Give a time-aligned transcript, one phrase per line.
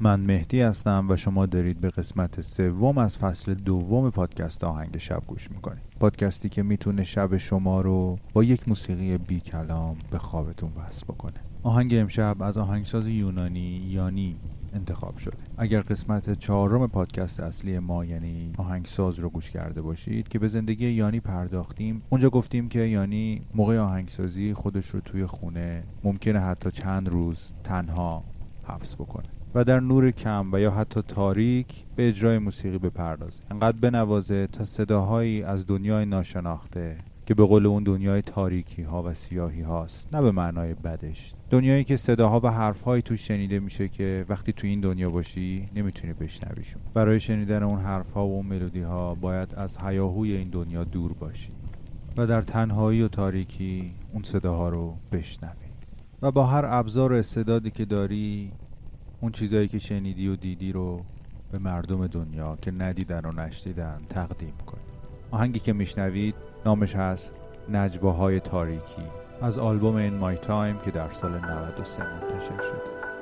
[0.00, 5.22] من مهدی هستم و شما دارید به قسمت سوم از فصل دوم پادکست آهنگ شب
[5.26, 5.82] گوش می‌کنید.
[6.00, 11.34] پادکستی که می‌تونه شب شما رو با یک موسیقی بی کلام به خوابتون وصل بکنه.
[11.62, 14.36] آهنگ امشب از آهنگساز یونانی یانی
[14.74, 15.36] انتخاب شده.
[15.58, 20.88] اگر قسمت چهارم پادکست اصلی ما یعنی آهنگساز رو گوش کرده باشید که به زندگی
[20.88, 27.08] یانی پرداختیم اونجا گفتیم که یانی موقع آهنگسازی خودش رو توی خونه ممکنه حتی چند
[27.08, 28.24] روز تنها
[28.64, 29.35] حبس بکنه.
[29.54, 31.66] و در نور کم و یا حتی تاریک
[31.96, 33.42] به اجرای موسیقی بپردازه.
[33.50, 39.14] انقدر بنوازه تا صداهایی از دنیای ناشناخته که به قول اون دنیای تاریکی ها و
[39.14, 41.34] سیاهی هاست نه به معنای بدش.
[41.50, 46.12] دنیایی که صداها و حرفهایی تو شنیده میشه که وقتی تو این دنیا باشی نمی‌تونی
[46.12, 51.12] بشنویشون برای شنیدن اون حرفها و اون ملودی ها باید از هیاهوی این دنیا دور
[51.12, 51.50] باشی
[52.16, 55.52] و در تنهایی و تاریکی اون صداها رو بشنوی.
[56.22, 58.52] و با هر ابزار و استعدادی که داری
[59.20, 61.04] اون چیزایی که شنیدی و دیدی رو
[61.52, 64.80] به مردم دنیا که ندیدن و نشدیدن تقدیم کنی.
[65.30, 66.34] آهنگی که میشنوید
[66.64, 67.32] نامش هست
[67.72, 69.02] نجواهای تاریکی
[69.42, 73.15] از آلبوم این مای تایم که در سال 93 منتشر شده.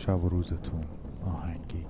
[0.00, 0.84] شب و روزتون.
[1.26, 1.84] آهنگی.